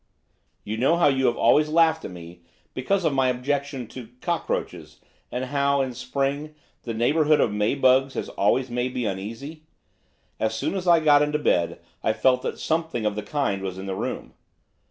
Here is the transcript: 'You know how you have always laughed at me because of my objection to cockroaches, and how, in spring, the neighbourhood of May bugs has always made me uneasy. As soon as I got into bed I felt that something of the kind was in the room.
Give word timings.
'You 0.63 0.77
know 0.77 0.97
how 0.97 1.09
you 1.09 1.27
have 1.27 1.37
always 1.37 1.69
laughed 1.69 2.03
at 2.05 2.09
me 2.09 2.41
because 2.73 3.05
of 3.05 3.13
my 3.13 3.27
objection 3.27 3.85
to 3.89 4.09
cockroaches, 4.19 4.99
and 5.31 5.45
how, 5.45 5.81
in 5.81 5.93
spring, 5.93 6.55
the 6.81 6.93
neighbourhood 6.95 7.39
of 7.39 7.51
May 7.53 7.75
bugs 7.75 8.15
has 8.15 8.27
always 8.29 8.71
made 8.71 8.95
me 8.95 9.05
uneasy. 9.05 9.67
As 10.39 10.55
soon 10.55 10.73
as 10.73 10.87
I 10.87 11.01
got 11.01 11.21
into 11.21 11.37
bed 11.37 11.79
I 12.03 12.13
felt 12.13 12.41
that 12.41 12.57
something 12.57 13.05
of 13.05 13.13
the 13.13 13.21
kind 13.21 13.61
was 13.61 13.77
in 13.77 13.85
the 13.85 13.93
room. 13.93 14.33